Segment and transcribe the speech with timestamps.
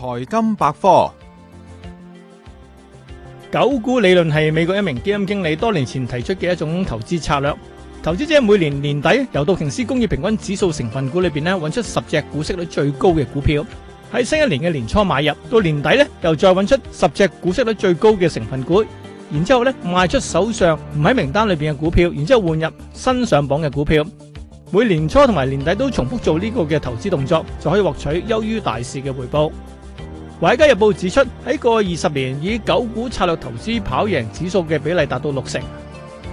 [0.00, 1.10] 财金百科
[3.52, 7.54] 九股理论系美国一名基金经理多年前提出嘅一种投资策略。
[8.02, 13.62] 投资者每年年底由道琼斯工业平均指数成分股里边呢，揾出十只股息率最高嘅股票，
[14.10, 18.82] 喺新一年嘅年初买入，到年底呢，又再揾出十只股息率最高嘅成分股，
[19.30, 24.02] 然之后呢卖出手上唔喺名单里边嘅股票，然之后换入新上榜嘅股票。
[24.70, 29.50] 每年初同埋年底都重复做呢个嘅投资动作，就可以获取优于大市嘅回报。
[30.42, 35.60] 《华尔街日报》指出，喺过去二十年，以九股策略投资跑赢指数嘅比例达到六成。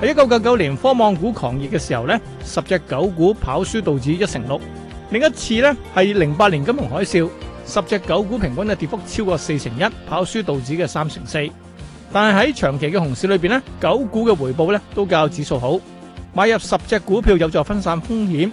[0.02, 4.58] 喺一九九九年科网股狂热嘅时候呢十只九股跑输道指一成六；，
[5.10, 7.30] 另一次呢系零八年金融海啸，
[7.66, 11.46] 十只九股平均嘅跌幅超过四成一，跑输道指嘅三成四。
[12.14, 15.78] 但系喺长期嘅熊市里边呢九股嘅回报呢都较指数好。
[16.34, 18.50] 买入十只股票有助分散风险。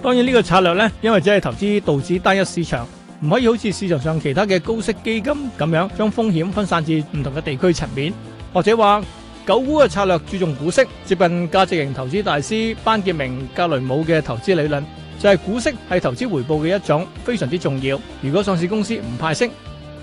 [0.00, 2.86] 当然呢个策略呢，因为只系投资道指单一市场。
[3.24, 8.12] 唔可以好似市场上其他嘅高息基金咁样，将风险分散至唔同嘅地区层面。
[8.52, 9.02] 或者话，
[9.46, 14.84] 九股嘅策略注重股息，接近价值型投资大师班杰明格雷姆嘅投资理论，
[15.18, 17.98] 就系股息系投资回报嘅一种，非常之重要。
[18.20, 19.50] 如果上市公司唔派息，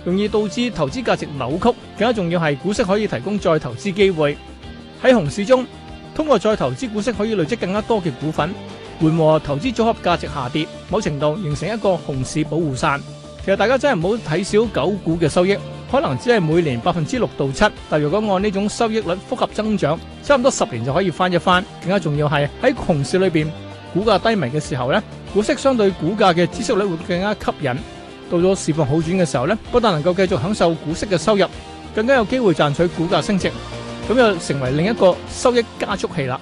[0.03, 1.69] 容易导致投资价值扭曲。
[1.99, 4.35] 更加重要系股息可以提供再投资机会。
[5.03, 5.63] 喺熊市中，
[6.15, 8.49] 通过再投资股息可以累积更加多嘅股份。
[9.01, 13.01] 缓和投资组合价值下跌，某程度形成一个熊市保护伞。
[13.39, 15.57] 其实大家真系唔好睇小九股嘅收益，
[15.91, 17.65] 可能只系每年百分之六到七。
[17.89, 21.65] 但如果按呢种收益率复合增长，差唔多十年就可以翻一翻。
[21.81, 23.51] 更加重要系喺熊市里边
[23.91, 25.01] 股价低迷嘅时候呢，
[25.33, 27.71] 股息相对股价嘅支息率会更加吸引。
[28.29, 31.45] 到咗市况好转嘅时候呢，不但能够继续享受股息嘅收入，
[31.95, 33.51] 更加有机会赚取股价升值，
[34.07, 36.39] 咁又成为另一个收益加速器啦。